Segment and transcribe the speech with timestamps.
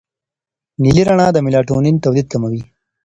[0.81, 2.61] نیلي رڼا د میلاټونین تولید کموي.